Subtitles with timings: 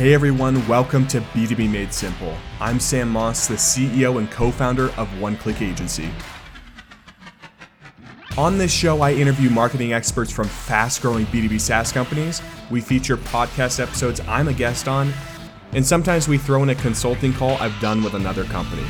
[0.00, 2.34] Hey everyone, welcome to B2B Made Simple.
[2.58, 6.08] I'm Sam Moss, the CEO and co founder of One Click Agency.
[8.38, 12.40] On this show, I interview marketing experts from fast growing B2B SaaS companies.
[12.70, 15.12] We feature podcast episodes I'm a guest on,
[15.72, 18.86] and sometimes we throw in a consulting call I've done with another company.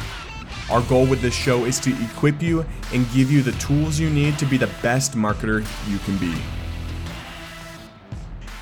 [0.70, 2.64] Our goal with this show is to equip you
[2.94, 6.40] and give you the tools you need to be the best marketer you can be.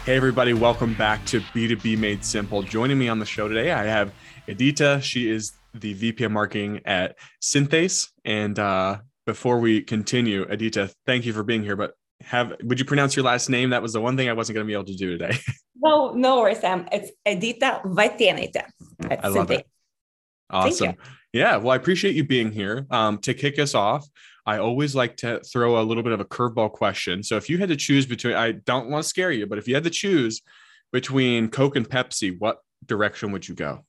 [0.09, 2.63] Hey, everybody, welcome back to B2B Made Simple.
[2.63, 4.11] Joining me on the show today, I have
[4.49, 5.03] Edita.
[5.03, 8.09] She is the VP of Marketing at Synthace.
[8.25, 11.77] And uh, before we continue, Edita, thank you for being here.
[11.77, 11.93] But
[12.23, 13.69] have would you pronounce your last name?
[13.69, 15.37] That was the one thing I wasn't going to be able to do today.
[15.81, 16.89] No, no worries, Sam.
[16.91, 18.63] It's Edita Vaitenite.
[19.11, 19.67] I love it.
[20.49, 20.95] Awesome.
[21.35, 21.59] Yeah.
[21.59, 22.87] Well, I appreciate you being here.
[22.91, 24.09] Um, to kick us off,
[24.49, 27.23] I always like to throw a little bit of a curveball question.
[27.23, 29.69] So if you had to choose between, I don't want to scare you, but if
[29.69, 30.41] you had to choose
[30.91, 33.85] between Coke and Pepsi, what direction would you go?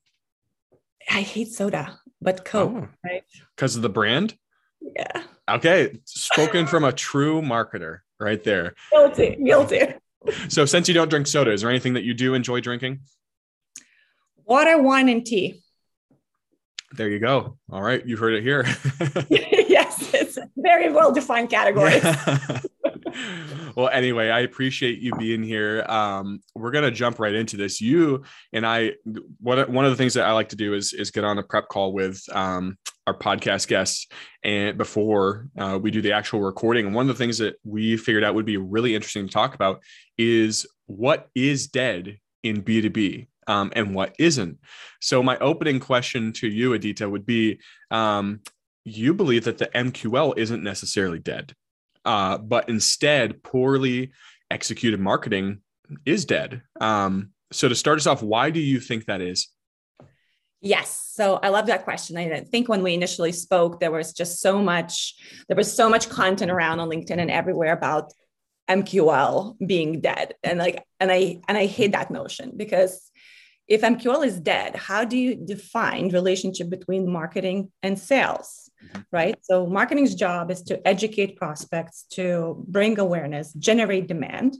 [1.09, 3.23] I hate soda, but Coke, oh, right?
[3.55, 4.35] Because of the brand?
[4.81, 5.23] Yeah.
[5.49, 5.97] Okay.
[6.03, 8.75] Spoken from a true marketer right there.
[8.91, 9.37] Guilty.
[9.41, 9.93] Guilty.
[10.49, 12.99] So since you don't drink soda, is there anything that you do enjoy drinking?
[14.43, 15.63] Water, wine, and tea.
[16.91, 17.57] There you go.
[17.71, 18.65] All right, you heard it here.
[20.37, 22.03] it's very well defined categories.
[23.75, 25.85] well, anyway, I appreciate you being here.
[25.87, 27.81] Um, we're gonna jump right into this.
[27.81, 28.93] You and I,
[29.39, 31.43] what one of the things that I like to do is is get on a
[31.43, 34.07] prep call with um, our podcast guests
[34.43, 36.85] and before uh, we do the actual recording.
[36.85, 39.55] And one of the things that we figured out would be really interesting to talk
[39.55, 39.81] about
[40.17, 44.59] is what is dead in B2B um, and what isn't.
[45.01, 48.41] So, my opening question to you, Edita, would be um,
[48.97, 51.53] you believe that the MQL isn't necessarily dead,
[52.05, 54.11] uh, but instead, poorly
[54.51, 55.61] executed marketing
[56.05, 56.61] is dead.
[56.79, 59.49] Um, so, to start us off, why do you think that is?
[60.61, 61.09] Yes.
[61.13, 62.17] So I love that question.
[62.17, 65.15] I think when we initially spoke, there was just so much,
[65.47, 68.11] there was so much content around on LinkedIn and everywhere about
[68.69, 70.35] MQL being dead.
[70.43, 73.09] And like, and I and I hate that notion because
[73.67, 78.68] if MQL is dead, how do you define relationship between marketing and sales?
[78.83, 79.01] Mm-hmm.
[79.11, 79.35] Right.
[79.41, 84.55] So marketing's job is to educate prospects, to bring awareness, generate demand,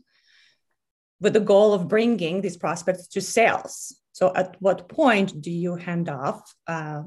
[1.22, 3.96] with the goal of bringing these prospects to sales.
[4.13, 7.03] So at what point do you hand off uh,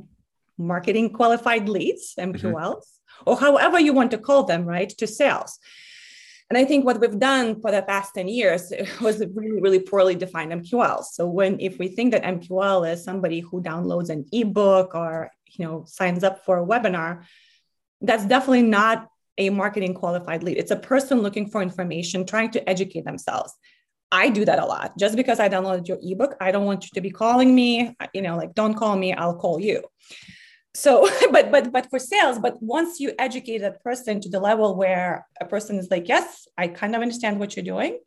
[0.59, 3.31] marketing qualified leads, MQLs, mm-hmm.
[3.31, 5.59] or however you want to call them, right, to sales?
[6.53, 10.15] And I think what we've done for the past 10 years was really, really poorly
[10.15, 11.03] defined MQL.
[11.03, 15.65] So when if we think that MQL is somebody who downloads an ebook or you
[15.65, 17.25] know signs up for a webinar,
[18.01, 19.09] that's definitely not
[19.39, 20.59] a marketing qualified lead.
[20.59, 23.55] It's a person looking for information, trying to educate themselves.
[24.11, 24.99] I do that a lot.
[24.99, 28.21] Just because I downloaded your ebook, I don't want you to be calling me, you
[28.21, 29.83] know, like don't call me, I'll call you
[30.75, 34.77] so but but but for sales but once you educate that person to the level
[34.77, 37.99] where a person is like yes i kind of understand what you're doing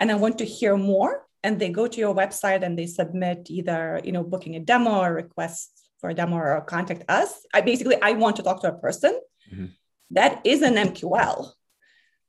[0.00, 3.46] and i want to hear more and they go to your website and they submit
[3.50, 7.60] either you know booking a demo or request for a demo or contact us i
[7.60, 9.18] basically i want to talk to a person
[9.52, 9.66] mm-hmm.
[10.10, 11.50] that is an mql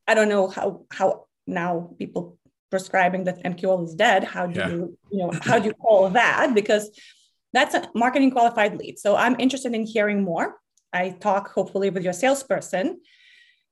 [0.07, 2.37] i don't know how how now people
[2.71, 4.69] prescribing that mql is dead how do yeah.
[4.69, 6.89] you you know how do you call that because
[7.55, 8.99] that's a marketing qualified lead.
[8.99, 10.57] So I'm interested in hearing more.
[10.91, 12.99] I talk hopefully with your salesperson,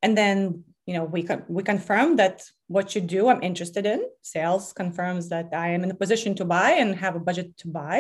[0.02, 4.00] and then you know we can we confirm that what you do I'm interested in.
[4.22, 7.68] Sales confirms that I am in a position to buy and have a budget to
[7.68, 8.00] buy.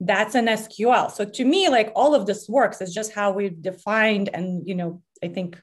[0.00, 1.10] That's an SQL.
[1.10, 2.80] So to me, like all of this works.
[2.80, 5.60] It's just how we've defined, and you know, I think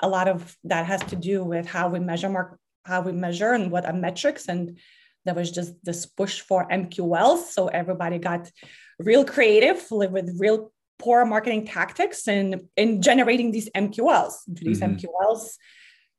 [0.00, 3.52] a lot of that has to do with how we measure mark, how we measure
[3.52, 4.78] and what are metrics and
[5.24, 7.46] there was just this push for MQLs.
[7.46, 8.50] So everybody got
[8.98, 14.34] real creative with real poor marketing tactics and in generating these MQLs.
[14.46, 14.96] These mm-hmm.
[14.96, 15.56] MQLs,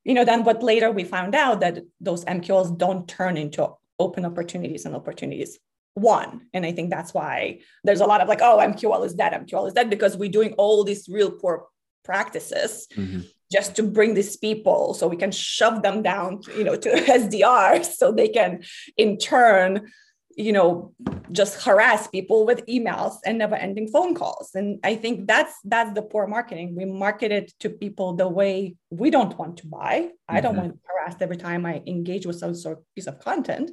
[0.03, 3.69] you know, then what later we found out that those MQLs don't turn into
[3.99, 5.59] open opportunities and opportunities
[5.95, 6.41] one.
[6.53, 9.67] And I think that's why there's a lot of like, oh, MQL is dead, MQL
[9.67, 11.67] is dead, because we're doing all these real poor
[12.03, 12.87] practices.
[12.95, 13.21] Mm-hmm
[13.51, 16.89] just to bring these people so we can shove them down you know to
[17.21, 18.63] sdr so they can
[18.97, 19.87] in turn
[20.35, 20.93] you know
[21.31, 25.93] just harass people with emails and never ending phone calls and i think that's that's
[25.93, 30.01] the poor marketing we market it to people the way we don't want to buy
[30.01, 30.35] mm-hmm.
[30.35, 30.69] i don't mm-hmm.
[30.69, 33.71] want harassed every time i engage with some sort of piece of content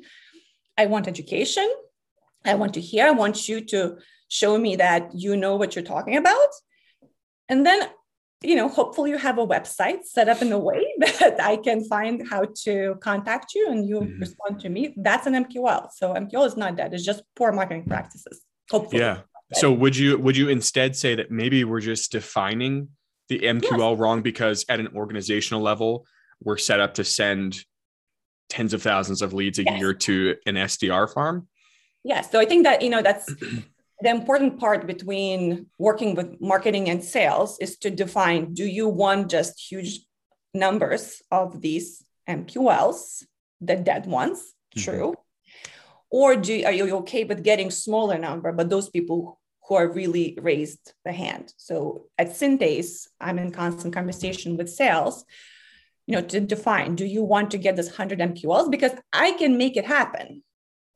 [0.79, 1.69] i want education
[2.45, 3.97] i want to hear i want you to
[4.29, 6.49] show me that you know what you're talking about
[7.49, 7.89] and then
[8.43, 11.85] you know, hopefully you have a website set up in a way that I can
[11.85, 14.21] find how to contact you and you mm-hmm.
[14.21, 14.95] respond to me.
[14.97, 15.91] That's an MQL.
[15.95, 16.93] So MQL is not dead.
[16.93, 18.43] It's just poor marketing practices.
[18.71, 19.01] Hopefully.
[19.01, 19.19] Yeah.
[19.55, 22.89] So would you would you instead say that maybe we're just defining
[23.29, 23.99] the MQL yes.
[23.99, 26.07] wrong because at an organizational level
[26.43, 27.63] we're set up to send
[28.49, 29.79] tens of thousands of leads a yes.
[29.79, 31.49] year to an SDR farm?
[32.05, 32.31] Yes.
[32.31, 33.27] So I think that you know that's
[34.03, 39.31] the important part between working with marketing and sales is to define do you want
[39.31, 40.01] just huge
[40.53, 43.25] numbers of these MQLs,
[43.61, 44.81] the dead ones, mm-hmm.
[44.81, 45.15] true?
[46.11, 50.37] Or do are you okay with getting smaller number, but those people who are really
[50.43, 51.55] raised the hand?
[51.57, 55.25] So at Synthace, I'm in constant conversation with sales,
[56.07, 58.71] you know, to define do you want to get this 100 MQLs?
[58.71, 60.43] Because I can make it happen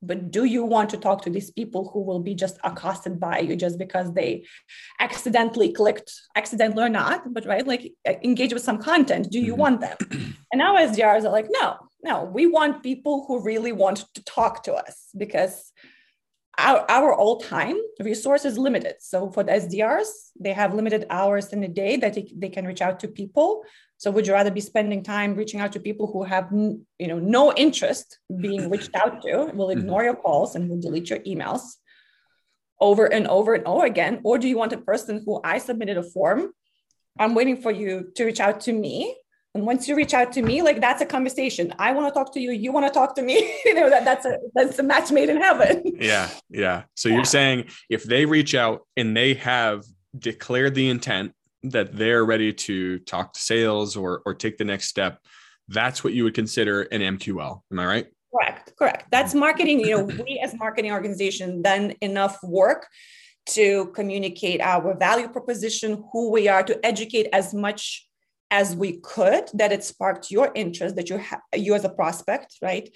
[0.03, 3.41] but do you want to talk to these people who will be just accosted by
[3.41, 4.45] you just because they
[5.01, 9.31] accidentally clicked accidentally or not but right like engage with some content?
[9.31, 9.61] Do you mm-hmm.
[9.61, 9.97] want them?
[10.53, 14.63] And now sdrs are like no no we want people who really want to talk
[14.65, 15.73] to us because
[16.59, 18.95] our, our all time resource is limited.
[19.01, 20.09] So for the sdrs
[20.39, 23.63] they have limited hours in a day that they, they can reach out to people
[23.99, 27.19] so would you rather be spending time reaching out to people who have you know
[27.19, 29.79] no interest being reached out to, will mm-hmm.
[29.79, 31.63] ignore your calls and will delete your emails
[32.81, 34.21] over and over and over again?
[34.23, 36.53] Or do you want a person who I submitted a form?
[37.19, 39.17] I'm waiting for you to reach out to me.
[39.55, 41.73] And once you reach out to me, like that's a conversation.
[41.79, 42.51] I want to talk to you.
[42.51, 43.59] You want to talk to me.
[43.65, 45.83] you know that that's a that's a match made in heaven.
[45.99, 46.83] Yeah, yeah.
[46.95, 47.15] So yeah.
[47.15, 49.85] you're saying if they reach out and they have
[50.19, 51.33] declared the intent
[51.71, 55.21] that they're ready to talk to sales or or take the next step,
[55.69, 57.63] that's what you would consider an MQL.
[57.71, 58.07] Am I right?
[58.35, 58.73] Correct.
[58.79, 59.11] Correct.
[59.11, 59.81] That's marketing.
[59.81, 62.87] You know, we as marketing organization done enough work
[63.51, 68.07] to communicate our value proposition, who we are, to educate as much
[68.51, 72.57] as we could that it sparked your interest that you have you as a prospect
[72.63, 72.89] right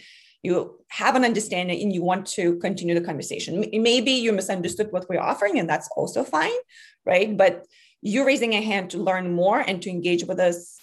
[0.43, 5.06] you have an understanding and you want to continue the conversation maybe you misunderstood what
[5.08, 6.61] we're offering and that's also fine
[7.05, 7.66] right but
[8.02, 10.76] you raising a hand to learn more and to engage with us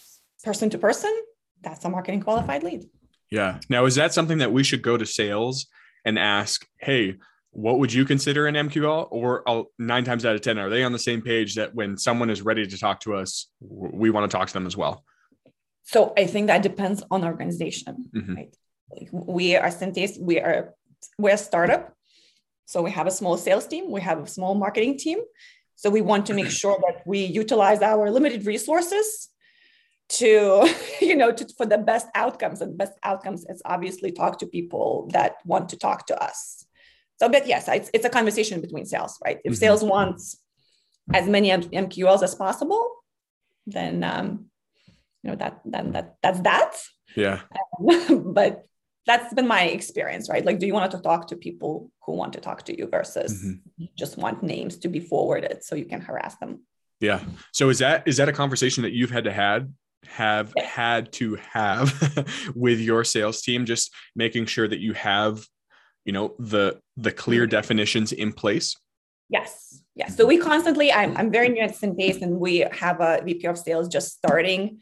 [0.44, 1.14] person to person,
[1.62, 2.86] that's a marketing qualified lead.
[3.31, 3.60] Yeah.
[3.69, 5.68] Now, is that something that we should go to sales
[6.06, 7.16] and ask, hey,
[7.52, 9.08] what would you consider an MQL?
[9.12, 11.98] Or I'll, nine times out of 10, are they on the same page that when
[11.98, 15.04] someone is ready to talk to us, we want to talk to them as well?
[15.84, 18.36] So I think that depends on organization, mm-hmm.
[18.36, 18.56] right?
[18.92, 20.74] Like we are Synthace, we are
[21.18, 21.94] we're a startup.
[22.66, 25.19] So we have a small sales team, we have a small marketing team,
[25.78, 29.30] so we want to make sure that we utilize our limited resources
[30.10, 30.68] to,
[31.02, 32.62] you know, to, for the best outcomes.
[32.62, 36.66] And best outcomes is obviously talk to people that want to talk to us.
[37.20, 39.38] So, but yes, it's, it's a conversation between sales, right?
[39.46, 39.60] If mm-hmm.
[39.60, 40.40] sales wants
[41.14, 42.90] as many MQLs as possible,
[43.68, 44.46] then um,
[45.24, 46.78] you know that then that that's that.
[47.16, 47.42] Yeah.
[47.80, 48.66] Um, but
[49.07, 50.45] that's been my experience, right?
[50.45, 53.33] Like, do you want to talk to people who want to talk to you versus
[53.33, 53.54] mm-hmm.
[53.77, 56.65] you just want names to be forwarded so you can harass them?
[57.00, 57.21] Yeah.
[57.54, 59.74] So is that is that a conversation that you've had to had
[60.07, 60.65] have yeah.
[60.65, 65.45] had to have with your sales team, just making sure that you have,
[66.06, 67.51] you know, the the clear mm-hmm.
[67.51, 68.75] definitions in place?
[69.30, 69.81] Yes.
[69.95, 70.18] Yes.
[70.18, 73.57] So we constantly, I'm I'm very new at Synthace and we have a VP of
[73.57, 74.80] sales just starting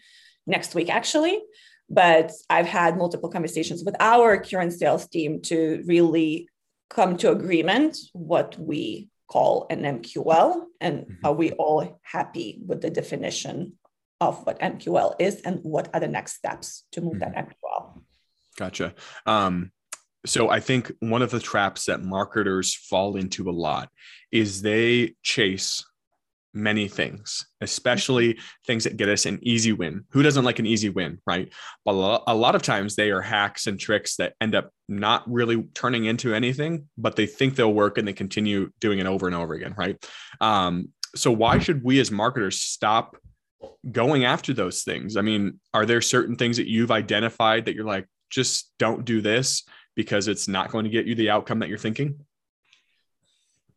[0.48, 1.42] next week actually
[1.90, 6.50] but I've had multiple conversations with our current sales team to really
[6.89, 11.25] come to agreement what we call an MQL and mm-hmm.
[11.25, 13.74] are we all happy with the definition
[14.22, 17.34] of what MQL is and what are the next steps to move mm-hmm.
[17.34, 18.01] that MQL.
[18.58, 18.94] Gotcha.
[19.25, 19.72] Um,
[20.25, 23.89] so I think one of the traps that marketers fall into a lot
[24.32, 25.84] is they chase
[26.56, 30.06] many things, especially things that get us an easy win.
[30.12, 31.52] Who doesn't like an easy win, right?
[31.84, 35.64] But a lot of times they are hacks and tricks that end up not really
[35.74, 39.36] turning into anything, but they think they'll work and they continue doing it over and
[39.36, 40.04] over again, right?
[40.40, 43.18] Um, so why should we as marketers stop
[43.92, 45.18] going after those things?
[45.18, 49.22] I mean, are there certain things that you've identified that you're like, just don't do
[49.22, 49.64] this
[49.96, 52.20] because it's not going to get you the outcome that you're thinking?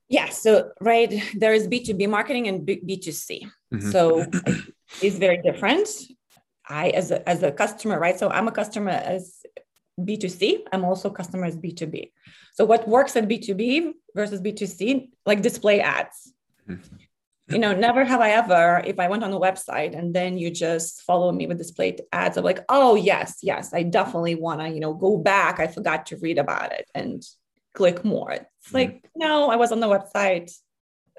[0.09, 0.29] Yeah.
[0.31, 3.91] So, right, there is B2B marketing and B- 2 c mm-hmm.
[3.91, 4.25] So
[5.03, 5.89] it's very different.
[6.71, 8.19] I, as a, as a customer, right?
[8.19, 9.43] So I'm a customer as
[9.99, 10.65] B2C.
[10.73, 12.13] I'm also customer as B2B.
[12.55, 16.33] So what works at B2B versus B2C, like display ads.
[16.69, 16.97] Mm-hmm.
[17.51, 20.51] You know, never have I ever, if I went on a website and then you
[20.51, 24.69] just follow me with display ads of like, oh yes, yes, I definitely want to,
[24.69, 25.59] you know, go back.
[25.59, 26.87] I forgot to read about it.
[26.95, 27.25] And
[27.75, 28.37] click more.
[28.69, 28.93] It's mm-hmm.
[28.93, 30.53] like, no, I was on the website.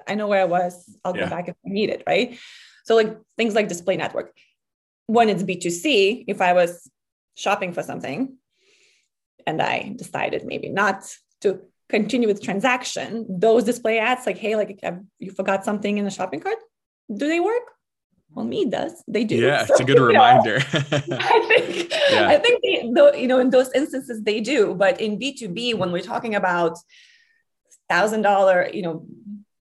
[0.06, 0.96] I know where I was.
[1.04, 1.24] I'll yeah.
[1.24, 2.02] go back if I need it.
[2.06, 2.38] Right.
[2.84, 4.36] So like things like display network.
[5.06, 6.88] When it's B2C, if I was
[7.36, 8.36] shopping for something
[9.46, 11.04] and I decided maybe not
[11.40, 14.80] to continue with transaction, those display ads like, hey, like
[15.18, 16.58] you forgot something in the shopping cart,
[17.12, 17.64] do they work?
[18.32, 19.02] Well, me does.
[19.08, 19.36] They do.
[19.36, 20.56] Yeah, so, it's a good reminder.
[20.72, 20.80] I
[21.48, 22.28] think yeah.
[22.28, 25.48] I think they, though, you know in those instances they do, but in B two
[25.48, 26.78] B when we're talking about
[27.90, 29.04] thousand dollar, you know,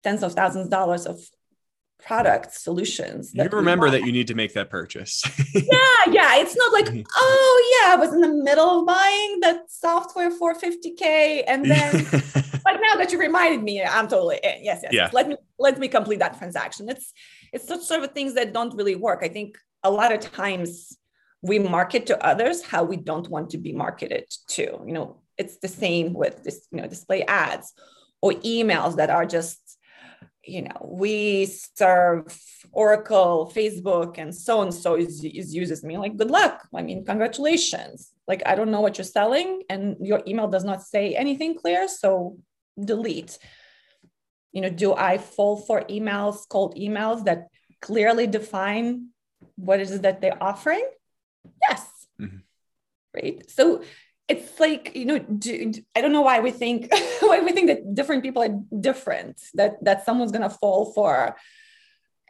[0.04, 1.18] tens of thousands of dollars of
[1.99, 3.32] product solutions.
[3.35, 5.25] You remember that you need to make that purchase.
[5.54, 6.37] yeah, yeah.
[6.37, 7.02] It's not like, mm-hmm.
[7.16, 12.06] oh yeah, I was in the middle of buying that software for 50k, and then,
[12.64, 14.64] but now that you reminded me, I'm totally in.
[14.64, 14.92] Yes, yes.
[14.92, 15.04] Yeah.
[15.04, 15.12] Yes.
[15.12, 16.88] Let me let me complete that transaction.
[16.88, 17.12] It's
[17.52, 19.20] it's such sort of things that don't really work.
[19.23, 20.97] I think a lot of times
[21.42, 24.64] we market to others how we don't want to be marketed to.
[24.87, 27.73] You know, it's the same with this, you know, display ads
[28.20, 29.68] or emails that are just
[30.48, 32.34] you know, we serve
[32.72, 35.98] Oracle, Facebook, and so and so is, is uses me.
[35.98, 36.66] Like, good luck.
[36.75, 38.12] I mean, congratulations.
[38.26, 41.87] Like, I don't know what you're selling, and your email does not say anything clear.
[41.87, 42.38] So
[42.82, 43.38] delete.
[44.52, 47.48] You know, do I fall for emails, cold emails that
[47.82, 49.08] clearly define
[49.56, 50.88] what it is that they're offering?
[51.68, 51.87] Yes.
[52.20, 52.38] Mm-hmm.
[53.14, 53.50] Right.
[53.50, 53.82] So
[54.28, 57.94] it's like you know do, i don't know why we think why we think that
[57.94, 61.37] different people are different that that someone's going to fall for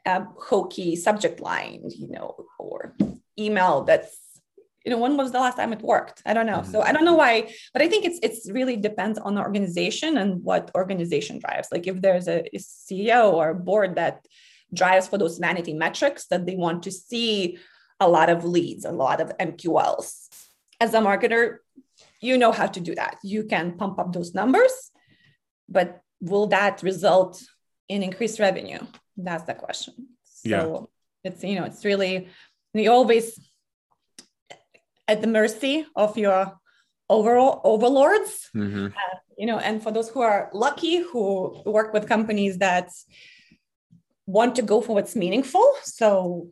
[0.07, 2.95] a hokey subject line you know or
[3.39, 4.29] email that's
[4.85, 6.23] you know when was the last time it worked?
[6.25, 6.63] I don't know.
[6.63, 10.17] So i don't know why but i think it's it's really depends on the organization
[10.17, 11.69] and what organization drives.
[11.71, 14.27] Like if there's a, a ceo or a board that
[14.73, 17.59] drives for those vanity metrics that they want to see
[18.01, 20.29] a lot of leads a lot of mqls
[20.79, 21.59] as a marketer
[22.21, 23.19] you know how to do that.
[23.23, 24.73] You can pump up those numbers,
[25.69, 27.43] but will that result
[27.89, 28.81] in increased revenue?
[29.17, 29.95] That's the question.
[30.25, 30.49] So
[31.25, 31.31] yeah.
[31.31, 32.29] it's, you know, it's really,
[32.75, 33.39] you always
[35.07, 36.59] at the mercy of your
[37.09, 38.51] overall overlords.
[38.55, 38.87] Mm-hmm.
[38.87, 42.91] Uh, you know, and for those who are lucky, who work with companies that
[44.27, 45.65] want to go for what's meaningful.
[45.83, 46.49] So,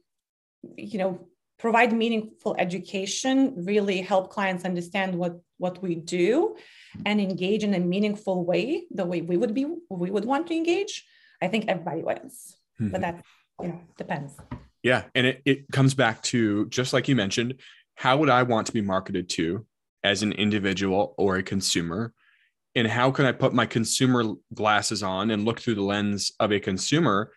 [0.77, 6.57] you know, provide meaningful education, really help clients understand what, what we do
[7.05, 10.55] and engage in a meaningful way, the way we would be, we would want to
[10.55, 11.05] engage,
[11.41, 12.57] I think everybody wins.
[12.81, 12.93] Mm-hmm.
[12.93, 13.25] But that,
[13.63, 14.35] you know, depends.
[14.83, 15.05] Yeah.
[15.15, 17.55] And it, it comes back to just like you mentioned,
[17.95, 19.67] how would I want to be marketed to
[20.05, 22.13] as an individual or a consumer?
[22.75, 26.53] And how can I put my consumer glasses on and look through the lens of
[26.53, 27.33] a consumer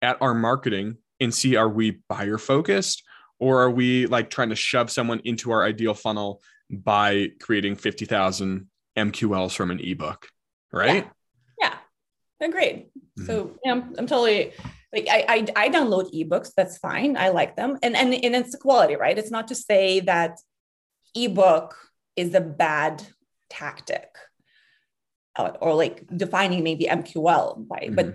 [0.00, 3.02] at our marketing and see are we buyer focused
[3.38, 6.40] or are we like trying to shove someone into our ideal funnel
[6.70, 10.28] by creating 50,000 MQLs from an ebook?
[10.72, 11.06] Right.
[11.60, 11.74] Yeah.
[12.40, 12.46] yeah.
[12.46, 12.88] Agreed.
[13.18, 13.26] Mm-hmm.
[13.26, 14.52] So yeah, I'm, I'm totally
[14.92, 16.52] like I, I, I download ebooks.
[16.56, 17.16] That's fine.
[17.16, 17.78] I like them.
[17.82, 19.18] And, and, and it's the quality, right?
[19.18, 20.38] It's not to say that
[21.14, 21.76] ebook
[22.14, 23.02] is a bad
[23.50, 24.08] tactic
[25.38, 27.90] or, or like defining maybe MQL, right?
[27.90, 27.94] Mm-hmm.
[27.94, 28.14] But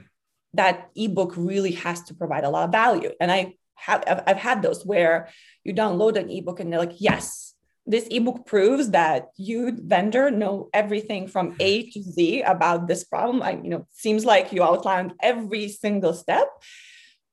[0.53, 3.11] that ebook really has to provide a lot of value.
[3.19, 5.29] And I have I've had those where
[5.63, 7.53] you download an ebook and they're like, yes,
[7.85, 13.41] this ebook proves that you vendor know everything from A to Z about this problem.
[13.41, 16.47] I, you know, seems like you outlined every single step.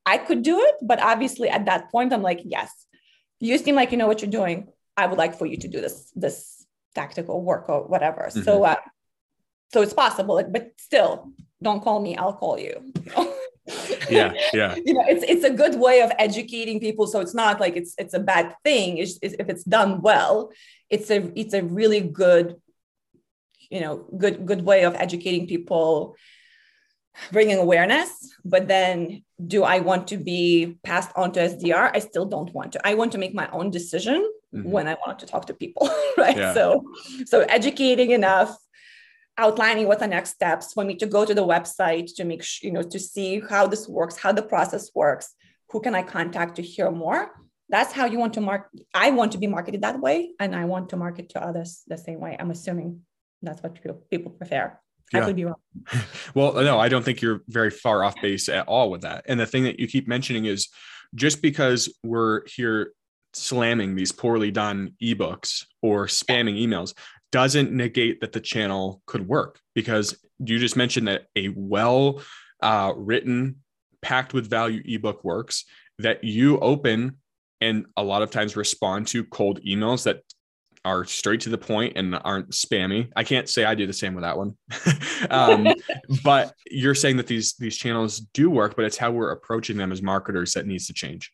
[0.07, 2.71] I could do it, but obviously at that point, I'm like, yes,
[3.40, 4.69] you seem like you know what you're doing.
[4.97, 8.23] I would like for you to do this this tactical work or whatever.
[8.23, 8.43] Mm-hmm.
[8.43, 8.76] So, uh,
[9.73, 11.31] so it's possible, but still,
[11.62, 12.17] don't call me.
[12.17, 12.75] I'll call you.
[13.05, 13.35] you know?
[14.11, 14.75] Yeah yeah.
[14.85, 17.07] You know it's it's a good way of educating people.
[17.07, 18.99] So it's not like it's it's a bad thing.
[18.99, 20.50] It's, it's, if it's done well
[20.91, 22.57] it's a it's a really good
[23.71, 26.17] you know good good way of educating people
[27.33, 28.11] bringing awareness.
[28.45, 32.73] But then do i want to be passed on to sdr i still don't want
[32.73, 32.87] to.
[32.87, 34.69] I want to make my own decision mm-hmm.
[34.69, 35.88] when i want to talk to people
[36.19, 36.37] right?
[36.37, 36.55] Yeah.
[36.55, 36.83] so
[37.25, 38.57] so educating enough
[39.38, 42.66] outlining what the next steps for me to go to the website to make sure,
[42.66, 45.35] you know, to see how this works, how the process works,
[45.71, 47.30] who can I contact to hear more.
[47.71, 48.71] That's how you want to mark.
[48.95, 51.99] I want to be marketed that way, and I want to market to others the
[51.99, 52.37] same way.
[52.38, 53.02] I'm assuming
[53.42, 53.78] that's what
[54.11, 54.78] people prefer.
[55.12, 55.23] Yeah.
[55.23, 55.57] I could be wrong.
[56.35, 59.25] well, no, I don't think you're very far off base at all with that.
[59.28, 60.68] And the thing that you keep mentioning is
[61.14, 62.92] just because we're here
[63.35, 66.95] slamming these poorly done ebooks or spamming emails
[67.33, 72.23] doesn't negate that the channel could work because you just mentioned that a well
[72.63, 73.57] uh, written,
[74.03, 75.65] packed with value ebook works
[75.99, 77.17] that you open
[77.61, 80.23] and a lot of times respond to cold emails that
[80.85, 83.11] are straight to the point and aren't spammy.
[83.17, 84.57] I can't say I do the same with that one.
[85.31, 85.69] um,
[86.25, 89.93] but you're saying that these these channels do work, but it's how we're approaching them
[89.93, 91.33] as marketers that needs to change.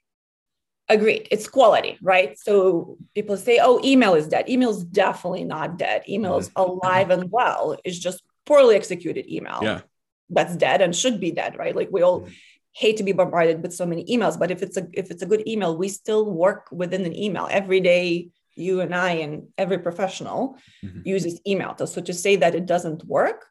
[0.88, 1.28] Agreed.
[1.30, 2.38] It's quality, right?
[2.38, 6.02] So people say, "Oh, email is dead." Email is definitely not dead.
[6.08, 6.70] Email is mm-hmm.
[6.72, 7.76] alive and well.
[7.84, 9.60] It's just poorly executed email.
[9.62, 9.80] Yeah.
[10.28, 11.74] That's dead and should be dead, right?
[11.74, 12.32] Like we all mm-hmm.
[12.72, 15.26] hate to be bombarded with so many emails, but if it's a if it's a
[15.26, 19.78] good email, we still work within an email every day you and I and every
[19.78, 21.00] professional mm-hmm.
[21.04, 21.74] uses email.
[21.86, 23.46] So to say that it doesn't work,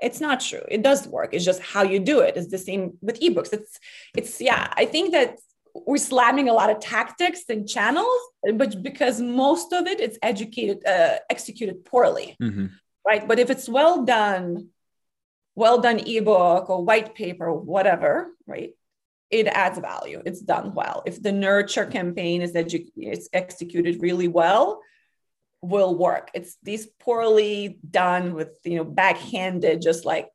[0.00, 0.62] it's not true.
[0.68, 1.30] It does work.
[1.32, 2.36] It's just how you do it.
[2.36, 3.52] It's the same with ebooks.
[3.52, 3.78] It's
[4.16, 4.72] it's yeah.
[4.76, 5.38] I think that
[5.74, 8.20] we're slamming a lot of tactics and channels,
[8.54, 12.66] but because most of it it's educated uh, executed poorly, mm-hmm.
[13.06, 13.26] right?
[13.26, 14.68] But if it's well done,
[15.54, 18.70] well done ebook or white paper, whatever, right?
[19.34, 20.22] it adds value.
[20.24, 21.02] It's done well.
[21.06, 24.80] If the nurture campaign is edu- it's executed really well,
[25.60, 26.30] will work.
[26.34, 30.28] It's these poorly done with you know backhanded, just like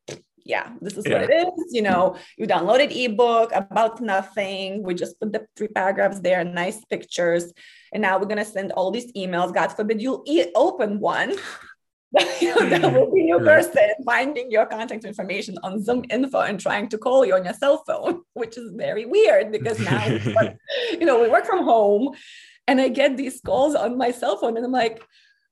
[0.45, 1.21] yeah, this is yeah.
[1.21, 1.73] what it is.
[1.73, 4.83] You know, you downloaded ebook about nothing.
[4.83, 7.53] We just put the three paragraphs there, nice pictures,
[7.93, 9.53] and now we're gonna send all these emails.
[9.53, 11.35] God forbid you e- open one
[12.13, 17.23] that will be your person finding your contact information on ZoomInfo and trying to call
[17.23, 20.05] you on your cell phone, which is very weird because now,
[20.91, 22.15] you know, we work from home
[22.67, 25.03] and I get these calls on my cell phone and I'm like,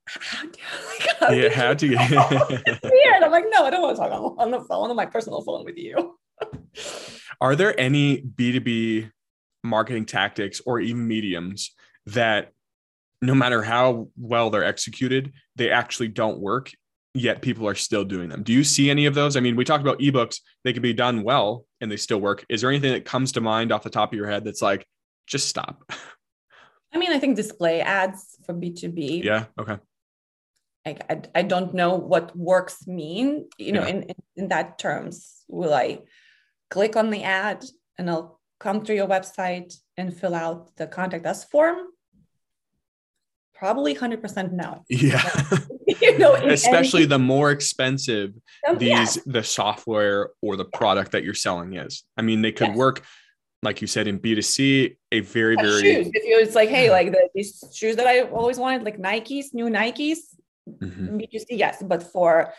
[0.08, 1.96] how do you, like, how yeah, how do you?
[1.98, 3.22] weird.
[3.22, 5.42] I'm like, no, I don't want to talk on, on the phone, on my personal
[5.42, 6.18] phone with you.
[7.40, 9.10] Are there any B2B
[9.62, 11.74] marketing tactics or even mediums
[12.06, 12.52] that
[13.20, 16.70] no matter how well they're executed, they actually don't work,
[17.14, 18.42] yet people are still doing them.
[18.42, 19.36] Do you see any of those?
[19.36, 22.44] I mean, we talked about ebooks, they can be done well and they still work.
[22.48, 24.86] Is there anything that comes to mind off the top of your head that's like,
[25.26, 25.90] just stop?
[26.92, 29.22] I mean, I think display ads for B2B.
[29.22, 29.46] Yeah.
[29.58, 29.76] Okay.
[30.88, 33.88] I, I, I don't know what works mean, you know, yeah.
[33.88, 35.44] in, in, in that terms.
[35.48, 36.00] Will I
[36.70, 37.64] click on the ad
[37.96, 41.78] and I'll come to your website and fill out the contact us form?
[43.58, 44.84] probably 100% no.
[44.88, 45.20] Yeah.
[46.00, 48.34] you know, especially the more expensive
[48.68, 49.22] um, these yeah.
[49.26, 52.04] the software or the product that you're selling is.
[52.16, 52.76] I mean, they could yes.
[52.76, 53.02] work
[53.60, 56.10] like you said in B2C, a very, very shoes.
[56.14, 59.46] If you it's like, hey, like the, these shoes that I always wanted, like Nikes,
[59.52, 60.18] new Nikes,
[60.78, 61.16] mm-hmm.
[61.18, 61.82] B2C, yes.
[61.82, 62.52] But for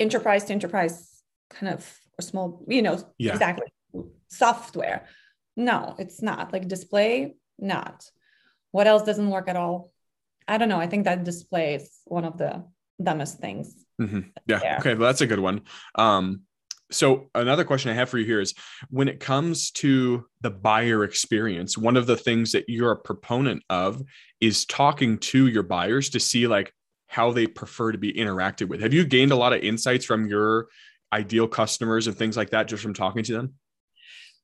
[0.00, 3.32] enterprise to enterprise kind of or small, you know, yeah.
[3.32, 3.66] exactly
[4.28, 5.06] software.
[5.56, 6.52] No, it's not.
[6.52, 8.08] Like display, not.
[8.72, 9.92] What else doesn't work at all?
[10.48, 10.78] I don't know.
[10.78, 12.64] I think that display is one of the
[13.02, 13.74] dumbest things.
[14.00, 14.20] Mm-hmm.
[14.46, 14.58] Yeah.
[14.58, 14.76] There.
[14.78, 14.94] Okay.
[14.94, 15.62] Well, that's a good one.
[15.94, 16.42] Um,
[16.90, 18.54] so another question I have for you here is
[18.90, 23.62] when it comes to the buyer experience, one of the things that you're a proponent
[23.68, 24.02] of
[24.40, 26.72] is talking to your buyers to see like
[27.06, 28.80] how they prefer to be interacted with.
[28.80, 30.68] Have you gained a lot of insights from your
[31.12, 33.54] ideal customers and things like that just from talking to them?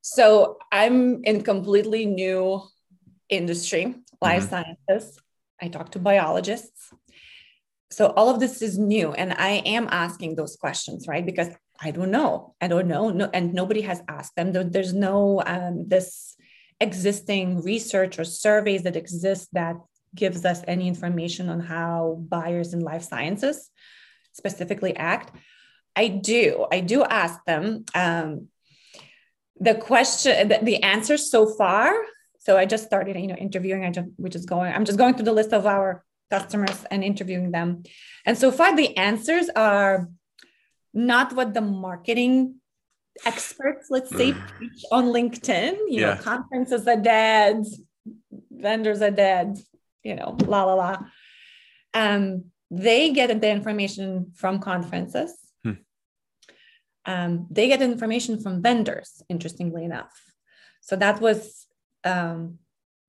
[0.01, 2.62] So I'm in completely new
[3.29, 4.62] industry, life mm-hmm.
[4.88, 5.18] sciences.
[5.61, 6.92] I talk to biologists.
[7.90, 9.12] So all of this is new.
[9.12, 11.25] And I am asking those questions, right?
[11.25, 11.48] Because
[11.81, 12.55] I don't know.
[12.61, 13.11] I don't know.
[13.11, 14.53] No, and nobody has asked them.
[14.53, 16.37] There's no um, this
[16.81, 19.77] existing research or surveys that exist that
[20.14, 23.70] gives us any information on how buyers in life sciences
[24.33, 25.35] specifically act.
[25.94, 26.66] I do.
[26.70, 27.85] I do ask them.
[27.94, 28.48] Um,
[29.61, 31.94] the question, the, the answers so far
[32.44, 33.85] so I just started, you know, interviewing.
[33.85, 34.72] I just we just going.
[34.72, 37.85] I'm just going through the list of our customers and interviewing them.
[38.27, 40.09] And so far, the answers are
[40.92, 42.57] not what the marketing
[43.25, 44.68] experts, let's say, mm.
[44.90, 45.72] on LinkedIn.
[45.87, 46.14] You yeah.
[46.14, 47.64] know, conferences are dead,
[48.51, 49.59] vendors are dead.
[50.02, 50.96] You know, la la la.
[51.94, 55.36] Um, they get the information from conferences.
[55.62, 55.72] Hmm.
[57.04, 59.22] Um, they get information from vendors.
[59.28, 60.12] Interestingly enough,
[60.80, 61.66] so that was
[62.04, 62.58] um,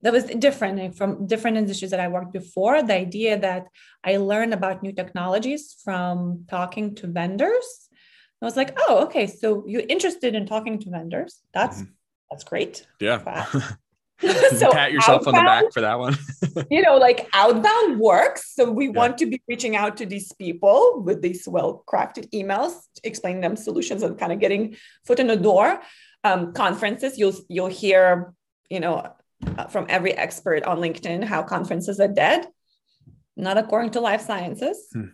[0.04, 2.82] that was different from different industries that I worked before.
[2.82, 3.68] The idea that
[4.04, 7.88] I learned about new technologies from talking to vendors.
[8.42, 11.40] I was like, oh, okay, so you're interested in talking to vendors.
[11.54, 11.92] That's mm-hmm.
[12.30, 12.86] that's great.
[13.00, 13.46] Yeah.
[14.56, 16.16] so pat yourself outbound, on the back for that one.
[16.70, 18.54] you know, like outbound works.
[18.54, 18.92] So we yeah.
[18.92, 24.02] want to be reaching out to these people with these well-crafted emails, explaining them solutions
[24.02, 25.80] and kind of getting foot in the door.
[26.22, 28.34] Um, conferences, you'll you'll hear
[28.70, 29.12] you know,
[29.58, 32.46] uh, from every expert on LinkedIn how conferences are dead.
[33.36, 34.88] Not according to life sciences.
[34.92, 35.08] Hmm.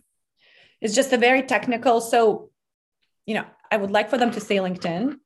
[0.80, 2.00] It's just a very technical.
[2.00, 2.50] So,
[3.26, 5.16] you know, I would like for them to say LinkedIn.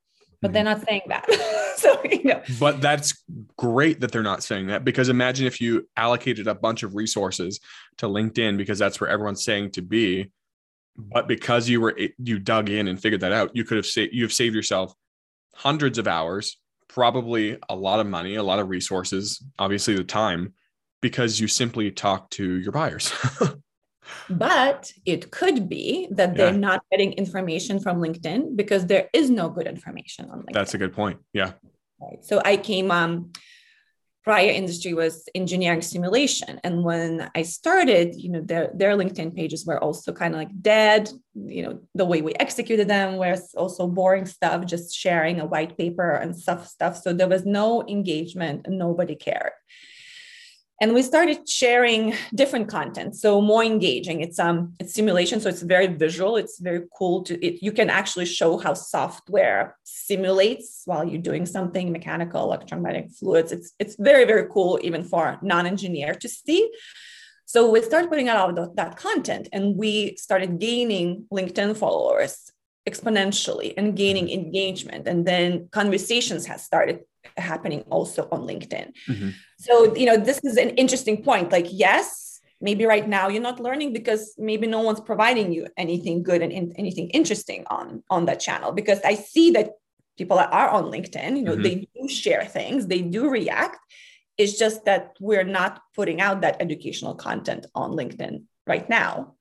[0.44, 0.86] But they're not mm-hmm.
[0.86, 1.74] saying that.
[1.78, 2.42] so, you know.
[2.60, 3.24] But that's
[3.56, 7.60] great that they're not saying that because imagine if you allocated a bunch of resources
[7.96, 10.30] to LinkedIn because that's where everyone's saying to be.
[10.96, 14.14] But because you were you dug in and figured that out, you could have saved
[14.14, 14.94] you've saved yourself
[15.54, 20.52] hundreds of hours, probably a lot of money, a lot of resources, obviously the time,
[21.00, 23.12] because you simply talk to your buyers.
[24.30, 29.48] but it could be that they're not getting information from LinkedIn because there is no
[29.48, 30.52] good information on LinkedIn.
[30.52, 31.18] That's a good point.
[31.32, 31.52] Yeah.
[32.00, 32.24] Right.
[32.24, 33.32] So I came um
[34.24, 39.66] prior industry was engineering simulation and when i started you know their, their linkedin pages
[39.66, 43.86] were also kind of like dead you know the way we executed them was also
[43.86, 48.66] boring stuff just sharing a white paper and stuff stuff so there was no engagement
[48.66, 49.52] and nobody cared
[50.80, 54.20] and we started sharing different content so more engaging.
[54.20, 56.36] It's um it's simulation so it's very visual.
[56.36, 61.46] It's very cool to it you can actually show how software simulates while you're doing
[61.46, 63.52] something mechanical electromagnetic fluids.
[63.52, 66.70] It's it's very very cool even for non-engineer to see.
[67.46, 72.50] So we started putting out all that content and we started gaining linkedin followers
[72.88, 75.06] exponentially and gaining engagement.
[75.06, 77.00] And then conversations has started
[77.36, 79.30] happening also on linkedin mm-hmm.
[79.58, 83.60] so you know this is an interesting point like yes maybe right now you're not
[83.60, 88.24] learning because maybe no one's providing you anything good and in, anything interesting on on
[88.26, 89.70] that channel because i see that
[90.16, 91.62] people are on linkedin you know mm-hmm.
[91.62, 93.78] they do share things they do react
[94.36, 99.34] it's just that we're not putting out that educational content on linkedin right now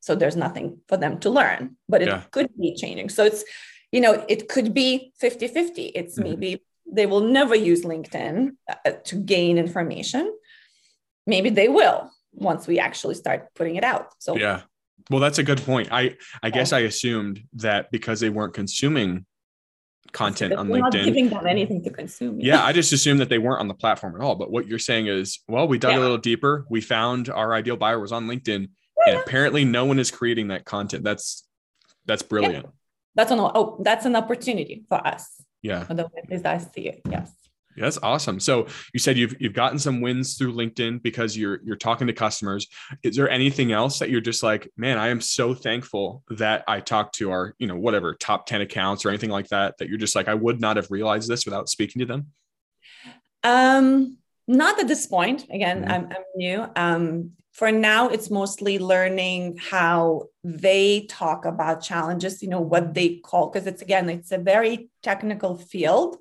[0.00, 2.22] so there's nothing for them to learn but it yeah.
[2.30, 3.44] could be changing so it's
[3.90, 6.28] you know it could be 50 50 it's mm-hmm.
[6.28, 10.32] maybe they will never use LinkedIn uh, to gain information.
[11.26, 14.12] Maybe they will once we actually start putting it out.
[14.18, 14.62] So yeah.
[15.10, 15.88] Well, that's a good point.
[15.90, 19.26] I I guess I assumed that because they weren't consuming
[20.12, 22.40] content on LinkedIn, not giving them anything to consume.
[22.40, 24.36] Yeah, I just assumed that they weren't on the platform at all.
[24.36, 25.98] But what you're saying is, well, we dug yeah.
[25.98, 26.66] a little deeper.
[26.70, 28.68] We found our ideal buyer was on LinkedIn,
[29.06, 29.12] yeah.
[29.12, 31.04] and apparently, no one is creating that content.
[31.04, 31.46] That's
[32.06, 32.66] that's brilliant.
[33.14, 35.43] That's an oh, that's an opportunity for us.
[35.64, 35.84] Yeah.
[35.84, 37.00] The way I see it.
[37.10, 37.32] Yes.
[37.74, 38.38] Yeah, that's awesome.
[38.38, 42.12] So you said you've you've gotten some wins through LinkedIn because you're you're talking to
[42.12, 42.68] customers.
[43.02, 46.80] Is there anything else that you're just like, man, I am so thankful that I
[46.80, 49.98] talked to our, you know, whatever top 10 accounts or anything like that, that you're
[49.98, 52.26] just like, I would not have realized this without speaking to them?
[53.42, 55.46] Um, not at this point.
[55.50, 55.90] Again, mm-hmm.
[55.90, 56.66] I'm, I'm new.
[56.76, 63.16] Um, for now it's mostly learning how they talk about challenges you know what they
[63.16, 66.16] call because it's again it's a very technical field.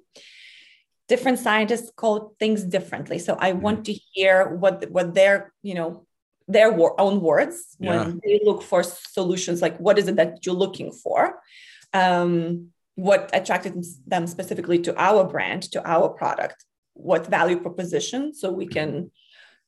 [1.10, 3.19] Different scientists call things differently.
[3.19, 6.06] So i want to hear what what their you know
[6.48, 7.89] their own words yeah.
[7.89, 11.39] when they look for solutions like what is it that you're looking for?
[11.93, 16.63] Um, what attracted them specifically to our brand to our product?
[16.93, 18.36] What value proposition?
[18.36, 19.10] So we can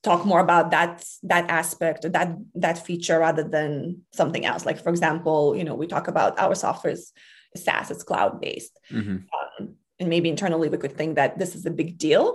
[0.06, 4.66] talk more about that that aspect or that that feature rather than something else.
[4.66, 7.12] Like for example you know we talk about our software is
[7.56, 9.18] SaaS it's cloud based mm-hmm.
[9.36, 12.26] um, and maybe internally we could think that this is a big deal.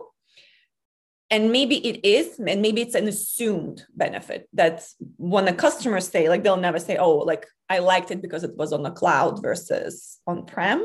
[1.33, 4.49] And maybe it is and maybe it's an assumed benefit.
[4.53, 4.77] That
[5.17, 8.57] when the customers say like they'll never say oh like i liked it because it
[8.57, 10.81] was on the cloud versus on prem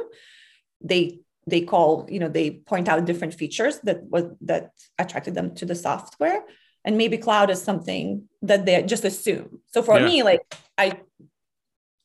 [0.82, 1.04] they
[1.48, 5.66] they call you know they point out different features that was that attracted them to
[5.66, 6.42] the software
[6.86, 10.06] and maybe cloud is something that they just assume so for yeah.
[10.06, 10.42] me like
[10.78, 10.98] i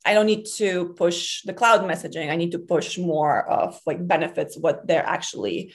[0.05, 4.05] i don't need to push the cloud messaging i need to push more of like
[4.07, 5.73] benefits what they're actually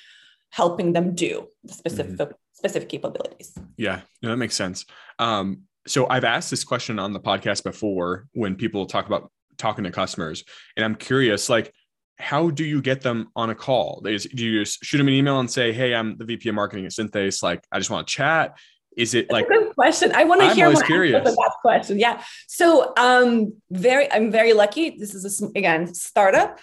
[0.49, 2.31] helping them do the specific mm-hmm.
[2.51, 4.85] specific capabilities yeah no, that makes sense
[5.19, 9.83] um so i've asked this question on the podcast before when people talk about talking
[9.83, 10.43] to customers
[10.75, 11.71] and i'm curious like
[12.17, 14.01] how do you get them on a call?
[14.03, 16.47] They just, do you just shoot them an email and say, "Hey, I'm the VP
[16.49, 17.43] of marketing at Synthace.
[17.43, 18.57] Like, I just want to chat."
[18.97, 20.11] Is it like a good question?
[20.13, 21.21] I want to hear more curious.
[21.21, 21.99] about that question.
[21.99, 22.23] Yeah.
[22.47, 24.91] So um very I'm very lucky.
[24.91, 26.59] This is a, again startup.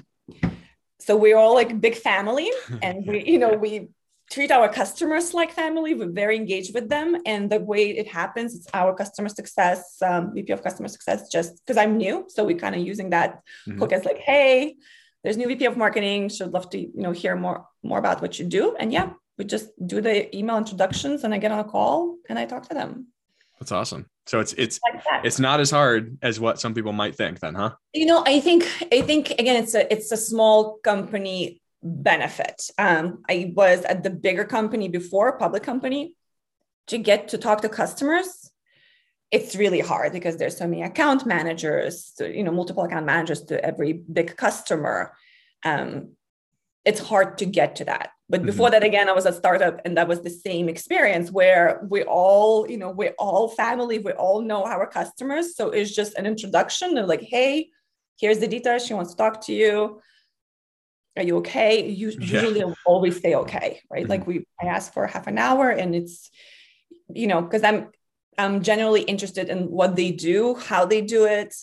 [1.00, 2.50] So we're all like big family
[2.82, 3.88] and we, you know, we
[4.30, 5.94] treat our customers like family.
[5.94, 7.16] We're very engaged with them.
[7.26, 11.60] And the way it happens, it's our customer success, um, VP of customer success, just
[11.60, 12.24] because I'm new.
[12.28, 13.78] So we're kind of using that mm-hmm.
[13.78, 14.76] hook as like, hey,
[15.22, 16.30] there's new VP of marketing.
[16.30, 18.74] Should love to, you know, hear more more about what you do.
[18.78, 22.38] And yeah, we just do the email introductions and I get on a call and
[22.38, 23.08] I talk to them.
[23.58, 24.06] That's awesome.
[24.26, 27.54] So it's it's like it's not as hard as what some people might think then,
[27.54, 27.72] huh?
[27.92, 32.70] You know, I think I think again it's a it's a small company benefit.
[32.78, 36.14] Um, I was at the bigger company before, public company,
[36.88, 38.50] to get to talk to customers.
[39.30, 43.42] It's really hard because there's so many account managers, so, you know, multiple account managers
[43.44, 45.14] to every big customer.
[45.64, 46.16] Um,
[46.84, 48.46] it's hard to get to that but mm-hmm.
[48.46, 48.80] before mm-hmm.
[48.80, 52.68] that again i was a startup and that was the same experience where we all
[52.68, 56.98] you know we're all family we all know our customers so it's just an introduction
[56.98, 57.68] of like hey
[58.18, 60.00] here's the details she wants to talk to you
[61.16, 62.42] are you okay you yeah.
[62.42, 64.10] usually always say okay right mm-hmm.
[64.10, 66.30] like we i ask for half an hour and it's
[67.14, 67.88] you know because i'm
[68.38, 71.54] i'm generally interested in what they do how they do it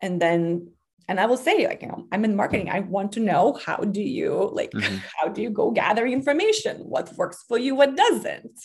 [0.00, 0.68] and then
[1.12, 3.76] and i will say like you know i'm in marketing i want to know how
[3.76, 4.96] do you like mm-hmm.
[5.16, 8.58] how do you go gather information what works for you what doesn't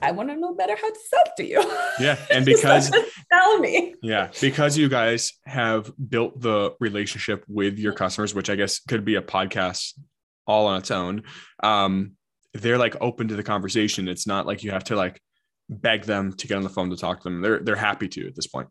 [0.00, 1.60] I want to know better how to sell to you.
[1.98, 2.16] Yeah.
[2.30, 2.88] And because
[3.32, 3.96] tell me.
[4.00, 4.30] Yeah.
[4.40, 9.16] Because you guys have built the relationship with your customers, which I guess could be
[9.16, 9.98] a podcast
[10.46, 11.24] all on its own.
[11.64, 12.12] Um,
[12.54, 14.06] they're like open to the conversation.
[14.06, 15.20] It's not like you have to like
[15.68, 17.42] beg them to get on the phone to talk to them.
[17.42, 18.68] They're they're happy to at this point.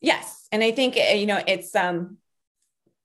[0.00, 0.43] Yes.
[0.54, 2.18] And I think eh, you know it's um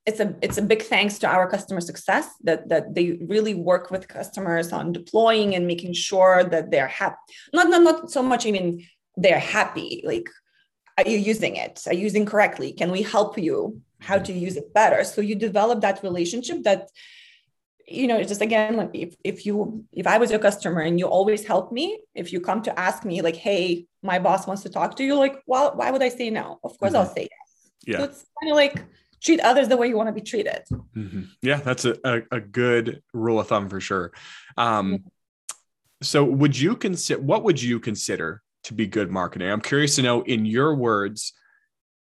[0.05, 3.89] it's a it's a big thanks to our customer success that that they really work
[3.89, 7.17] with customers on deploying and making sure that they're happy.
[7.51, 10.03] Not not not so much i mean they're happy.
[10.05, 10.29] Like,
[10.97, 11.75] are you using it?
[11.87, 12.71] Are you using correctly?
[12.71, 15.03] Can we help you how to use it better?
[15.03, 16.89] So you develop that relationship that
[17.89, 21.07] you know just again like if, if you if i was your customer and you
[21.07, 24.69] always help me if you come to ask me like hey my boss wants to
[24.69, 27.07] talk to you like well why would i say no of course mm-hmm.
[27.07, 27.38] i'll say yes
[27.85, 28.83] yeah so it's kind of like
[29.21, 30.63] treat others the way you want to be treated.
[30.71, 31.23] Mm-hmm.
[31.41, 34.11] Yeah, that's a, a, a, good rule of thumb for sure.
[34.57, 35.05] Um,
[36.01, 39.51] so would you consider what would you consider to be good marketing?
[39.51, 41.33] I'm curious to know in your words,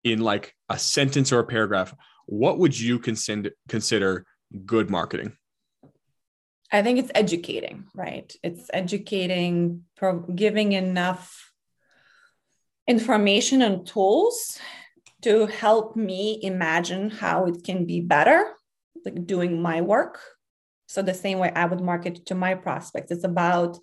[0.03, 1.95] in like a sentence or a paragraph,
[2.27, 4.27] what would you consider consider
[4.67, 5.37] good marketing?
[6.73, 8.35] I think it's educating, right?
[8.43, 9.85] It's educating,
[10.35, 11.53] giving enough
[12.89, 14.59] information and tools
[15.25, 18.45] to help me imagine how it can be better,
[19.05, 20.21] like doing my work.
[20.87, 23.79] So, the same way I would market to my prospects, it's about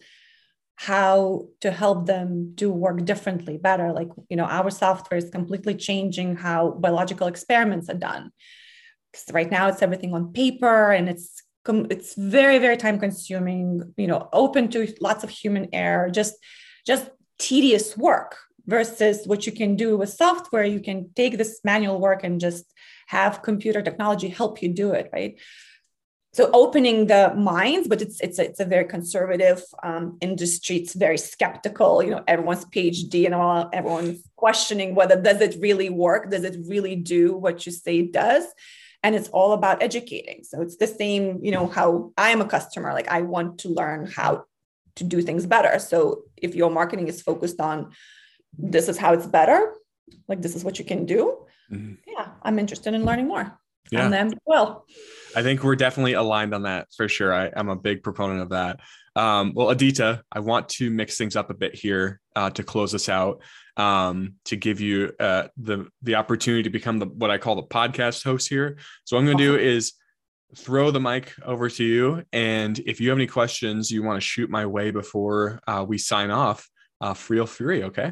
[0.76, 3.92] how to help them do work differently, better.
[3.92, 8.32] Like, you know, our software is completely changing how biological experiments are done.
[9.12, 14.08] Because right now it's everything on paper and it's it's very very time consuming you
[14.08, 16.34] know open to lots of human error just
[16.88, 22.00] just tedious work versus what you can do with software you can take this manual
[22.00, 22.66] work and just
[23.08, 25.40] have computer technology help you do it right?
[26.34, 30.78] So opening the minds but it's it's a, it's a very conservative um, industry.
[30.78, 35.90] It's very skeptical you know everyone's phd and all everyone's questioning whether does it really
[35.90, 36.32] work?
[36.32, 38.46] Does it really do what you say it does?
[39.04, 40.44] And it's all about educating.
[40.44, 43.70] So it's the same you know how i am a customer like i want to
[43.70, 44.46] learn how
[44.96, 45.80] to do things better.
[45.80, 47.92] So if your marketing is focused on
[48.58, 49.74] this is how it's better.
[50.28, 51.38] Like this is what you can do.
[51.72, 51.94] Mm-hmm.
[52.06, 53.58] yeah i'm interested in learning more.
[53.92, 54.06] Yeah.
[54.06, 54.86] on them well.
[55.36, 57.34] I think we're definitely aligned on that for sure.
[57.34, 58.80] I, am a big proponent of that.
[59.16, 62.94] Um, well Edita i want to mix things up a bit here uh, to close
[62.94, 63.42] us out
[63.78, 67.64] um, to give you uh, the the opportunity to become the what i call the
[67.64, 68.78] podcast host here.
[69.06, 69.94] So what i'm going to do is
[70.56, 74.26] throw the mic over to you and if you have any questions you want to
[74.26, 78.12] shoot my way before uh, we sign off uh, feel free okay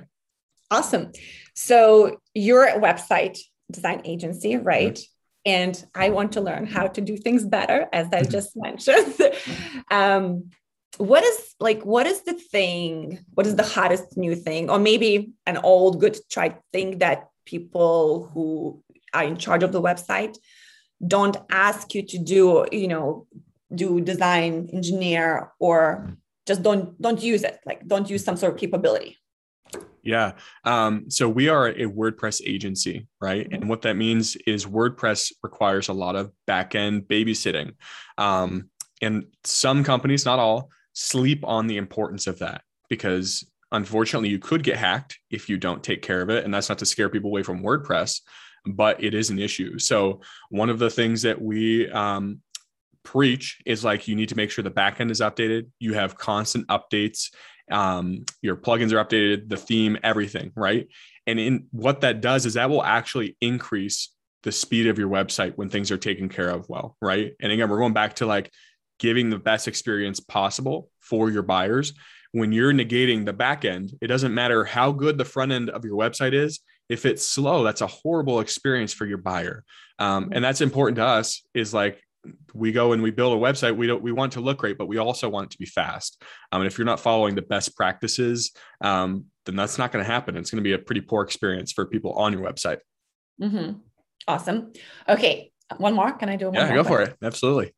[0.72, 1.12] Awesome.
[1.56, 3.40] So you're a website
[3.72, 4.94] design agency, right?
[4.94, 5.04] Mm-hmm.
[5.46, 8.32] And I want to learn how to do things better, as I mm-hmm.
[8.32, 9.16] just mentioned.
[9.92, 10.50] um,
[10.98, 15.32] what is like what is the thing what is the hottest new thing or maybe
[15.46, 20.38] an old good tried thing that people who are in charge of the website
[21.08, 23.28] don't ask you to do you know
[23.74, 26.12] do design engineer or
[26.46, 29.16] just don't don't use it like don't use some sort of capability
[30.04, 30.34] yeah.
[30.64, 33.48] Um, so we are a WordPress agency, right?
[33.52, 37.74] And what that means is WordPress requires a lot of backend babysitting.
[38.18, 38.70] Um,
[39.02, 44.64] and some companies, not all, sleep on the importance of that because unfortunately you could
[44.64, 46.44] get hacked if you don't take care of it.
[46.44, 48.22] And that's not to scare people away from WordPress,
[48.66, 49.80] but it is an issue.
[49.80, 52.42] So one of the things that we um,
[53.12, 55.68] preach is like you need to make sure the backend is updated.
[55.80, 57.30] You have constant updates
[57.72, 60.88] um, your plugins are updated, the theme, everything, right?
[61.28, 64.10] And in what that does is that will actually increase
[64.44, 67.34] the speed of your website when things are taken care of well, right?
[67.40, 68.52] And again, we're going back to like
[68.98, 71.94] giving the best experience possible for your buyers.
[72.32, 75.84] When you're negating the back end, it doesn't matter how good the front end of
[75.84, 76.60] your website is.
[76.88, 79.64] If it's slow, that's a horrible experience for your buyer.
[80.00, 82.02] Um, and that's important to us is like
[82.54, 84.88] we go and we build a website we don't we want to look great but
[84.88, 86.22] we also want it to be fast.
[86.52, 88.52] Um, and if you're not following the best practices
[88.82, 90.38] um, then that's not going to happen.
[90.38, 92.80] It's going to be a pretty poor experience for people on your website.
[93.42, 93.80] Mm-hmm.
[94.28, 94.74] awesome.
[95.08, 96.12] Okay one more.
[96.14, 96.64] Can i do one more?
[96.64, 97.16] yeah go for it.
[97.22, 97.74] Absolutely.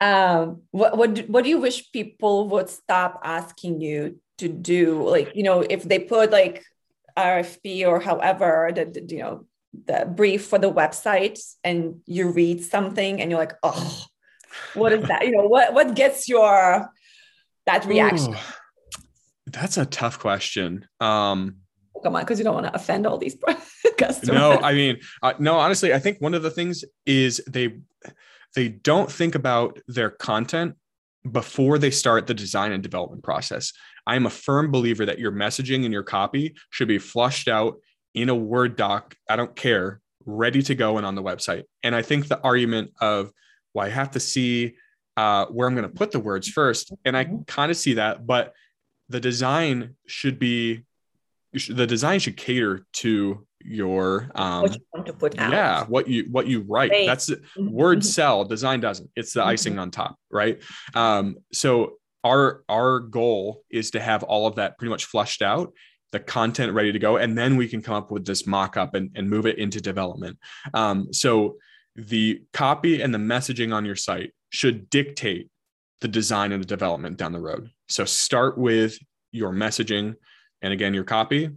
[0.00, 5.08] Um, what what do, what do you wish people would stop asking you to do?
[5.08, 6.64] Like, you know, if they put like
[7.16, 13.20] RFP or however the you know the brief for the website and you read something
[13.20, 14.04] and you're like, oh,
[14.74, 15.24] what is that?
[15.24, 16.90] You know, what what gets your
[17.66, 18.34] that reaction?
[18.34, 19.02] Ooh,
[19.46, 20.86] that's a tough question.
[21.00, 21.56] Um
[22.02, 23.36] come on, because you don't want to offend all these
[23.98, 24.34] customers.
[24.34, 27.78] No, I mean, uh, no, honestly, I think one of the things is they
[28.54, 30.76] they don't think about their content
[31.30, 33.72] before they start the design and development process.
[34.06, 37.76] I am a firm believer that your messaging and your copy should be flushed out
[38.14, 39.16] in a Word doc.
[39.28, 41.64] I don't care, ready to go and on the website.
[41.82, 43.32] And I think the argument of,
[43.74, 44.76] well, I have to see
[45.16, 46.92] uh, where I'm going to put the words first.
[47.04, 47.42] And I mm-hmm.
[47.42, 48.52] kind of see that, but
[49.08, 50.84] the design should be,
[51.68, 55.52] the design should cater to your um what you want to put out.
[55.52, 57.06] yeah what you what you write right.
[57.06, 57.70] that's mm-hmm.
[57.70, 59.50] word sell design doesn't it's the mm-hmm.
[59.50, 60.62] icing on top right
[60.94, 65.72] um so our our goal is to have all of that pretty much flushed out
[66.12, 69.10] the content ready to go and then we can come up with this mock-up and,
[69.14, 70.38] and move it into development
[70.74, 71.56] um, so
[71.96, 75.48] the copy and the messaging on your site should dictate
[76.00, 78.98] the design and the development down the road so start with
[79.32, 80.14] your messaging
[80.62, 81.50] and again your copy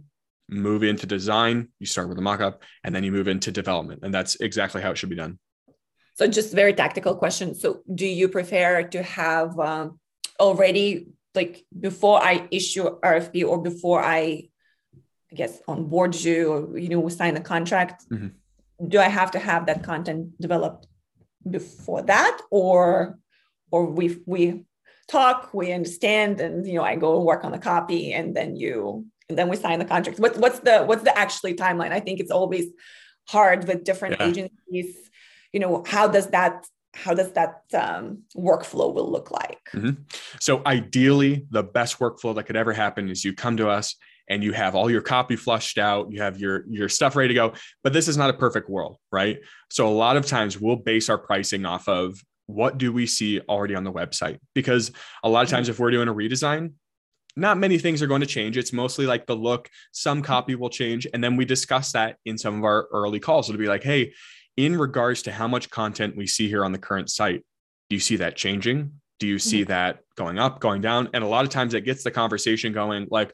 [0.48, 4.00] move into design, you start with a mock-up, and then you move into development.
[4.02, 5.38] And that's exactly how it should be done.
[6.16, 7.54] So just very tactical question.
[7.54, 9.98] So do you prefer to have um,
[10.38, 14.48] already like before I issue RFP or before I,
[15.30, 18.04] I guess onboard you or you know we sign a contract?
[18.10, 18.88] Mm-hmm.
[18.88, 20.86] Do I have to have that content developed
[21.48, 23.18] before that, or
[23.70, 24.64] or we we
[25.08, 29.06] talk, we understand, and you know I go work on the copy, and then you
[29.28, 30.18] and then we sign the contract.
[30.18, 31.92] What, what's the what's the actually timeline?
[31.92, 32.66] I think it's always
[33.26, 34.26] hard with different yeah.
[34.26, 35.10] agencies.
[35.52, 39.60] You know, how does that how does that um, workflow will look like?
[39.74, 40.02] Mm-hmm.
[40.40, 43.96] So ideally, the best workflow that could ever happen is you come to us
[44.28, 47.34] and you have all your copy flushed out, you have your your stuff ready to
[47.34, 47.52] go.
[47.82, 49.40] But this is not a perfect world, right?
[49.70, 53.40] So a lot of times we'll base our pricing off of what do we see
[53.40, 56.72] already on the website because a lot of times if we're doing a redesign
[57.36, 58.56] not many things are going to change.
[58.56, 61.06] It's mostly like the look, some copy will change.
[61.12, 63.48] And then we discuss that in some of our early calls.
[63.48, 64.12] It'll be like, hey,
[64.56, 67.44] in regards to how much content we see here on the current site,
[67.88, 69.00] do you see that changing?
[69.18, 69.70] Do you see mm-hmm.
[69.70, 71.08] that going up, going down?
[71.14, 73.32] And a lot of times it gets the conversation going like,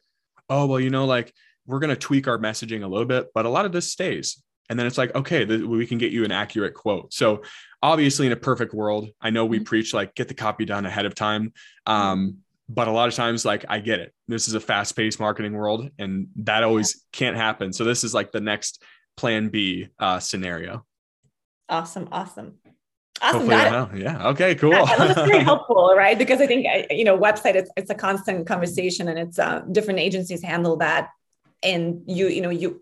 [0.49, 1.33] oh, well, you know, like
[1.65, 4.41] we're going to tweak our messaging a little bit, but a lot of this stays.
[4.69, 7.13] And then it's like, okay, th- we can get you an accurate quote.
[7.13, 7.41] So
[7.81, 9.65] obviously, in a perfect world, I know we mm-hmm.
[9.65, 11.53] preach like get the copy done ahead of time.
[11.85, 12.37] Um,
[12.73, 15.89] but a lot of times like i get it this is a fast-paced marketing world
[15.99, 18.81] and that always can't happen so this is like the next
[19.17, 20.85] plan b uh, scenario
[21.71, 22.57] awesome awesome
[23.21, 23.47] awesome
[23.97, 27.89] yeah okay cool that's very helpful right because i think you know website it's, it's
[27.89, 31.09] a constant conversation and it's uh, different agencies handle that
[31.63, 32.81] and you you know you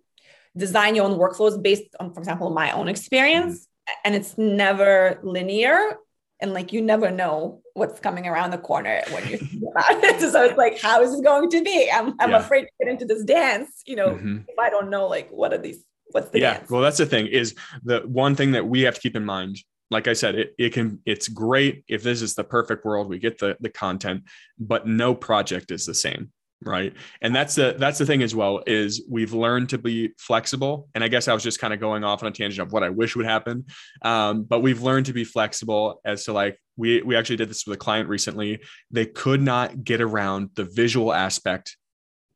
[0.58, 4.00] design your own workflows based on for example my own experience mm-hmm.
[4.06, 5.98] and it's never linear
[6.40, 10.20] and like you never know what's coming around the corner when you think about it.
[10.22, 11.90] So it's like, how is this going to be?
[11.92, 12.38] I'm, I'm yeah.
[12.38, 14.38] afraid to get into this dance, you know, mm-hmm.
[14.48, 16.58] if I don't know like what are these, what's the yeah.
[16.58, 16.70] Dance?
[16.70, 19.58] Well, that's the thing is the one thing that we have to keep in mind.
[19.92, 23.20] Like I said, it, it can it's great if this is the perfect world, we
[23.20, 24.24] get the the content,
[24.60, 26.32] but no project is the same
[26.64, 30.90] right and that's the that's the thing as well is we've learned to be flexible
[30.94, 32.84] and i guess i was just kind of going off on a tangent of what
[32.84, 33.66] i wish would happen
[34.02, 37.66] um, but we've learned to be flexible as to like we we actually did this
[37.66, 38.60] with a client recently
[38.92, 41.78] they could not get around the visual aspect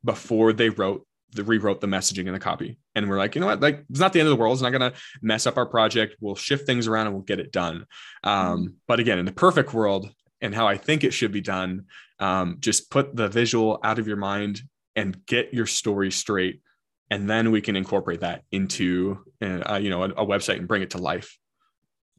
[0.02, 3.46] before they wrote the rewrote the messaging and the copy and we're like you know
[3.48, 5.56] what like it's not the end of the world it's not going to mess up
[5.56, 7.84] our project we'll shift things around and we'll get it done
[8.22, 8.66] um, mm-hmm.
[8.86, 10.10] but again in the perfect world
[10.44, 11.86] and how I think it should be done.
[12.20, 14.60] Um, just put the visual out of your mind
[14.94, 16.60] and get your story straight,
[17.10, 20.82] and then we can incorporate that into uh, you know a, a website and bring
[20.82, 21.36] it to life.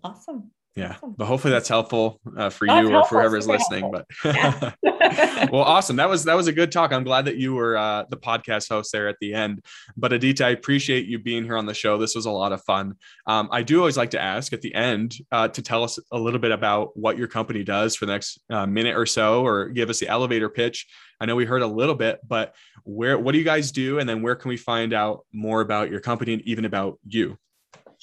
[0.03, 4.05] Awesome yeah but hopefully that's helpful uh, for that's you or for whoever's listening helpful.
[4.23, 4.75] but
[5.51, 5.95] well awesome.
[5.95, 6.91] That was that was a good talk.
[6.91, 9.63] I'm glad that you were uh, the podcast host there at the end.
[9.97, 11.97] But Edita i appreciate you being here on the show.
[11.97, 12.95] This was a lot of fun.
[13.27, 16.17] Um, i do always like to ask at the end uh, to tell us a
[16.17, 19.69] little bit about what your company does for the next uh, minute or so or
[19.69, 20.87] give us the elevator pitch.
[21.19, 23.99] I know we heard a little bit but where what do you guys do?
[23.99, 27.37] And then where can we find out more about your company and even about you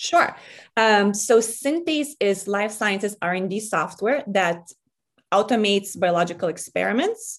[0.03, 0.35] Sure.
[0.77, 4.69] Um, so Synthace is life sciences R&D software that
[5.33, 7.39] automates biological experiments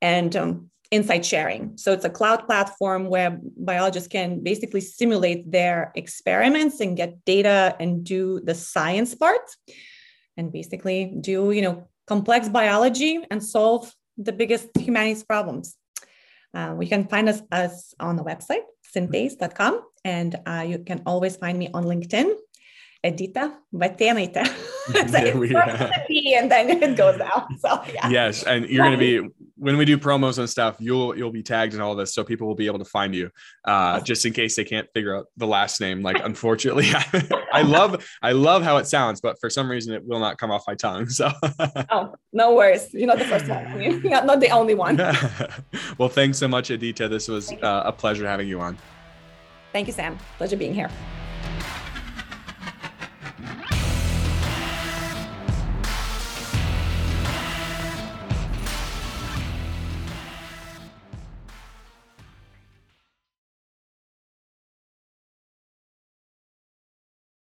[0.00, 1.76] and um, insight sharing.
[1.76, 7.76] So it's a cloud platform where biologists can basically simulate their experiments and get data
[7.78, 9.46] and do the science part.
[10.38, 15.76] and basically do you know complex biology and solve the biggest humanities problems.
[16.54, 18.64] Uh, we can find us, us on the website
[18.94, 22.34] synthace.com and uh, you can always find me on LinkedIn
[23.04, 24.42] Edita Vatėnaitė.
[24.94, 27.46] and then it goes out.
[27.58, 28.08] So yeah.
[28.08, 30.76] Yes, and you're going to be when we do promos and stuff.
[30.78, 33.30] You'll you'll be tagged in all this, so people will be able to find you,
[33.64, 36.02] uh, just in case they can't figure out the last name.
[36.02, 36.88] Like, unfortunately,
[37.52, 40.50] I love I love how it sounds, but for some reason it will not come
[40.50, 41.08] off my tongue.
[41.08, 41.30] So
[41.90, 42.92] oh, no worries.
[42.92, 43.80] You're not the first one.
[43.80, 44.96] You're not the only one.
[45.98, 47.08] well, thanks so much, Edita.
[47.10, 48.78] This was uh, a pleasure having you on.
[49.72, 50.18] Thank you, Sam.
[50.38, 50.90] Pleasure being here.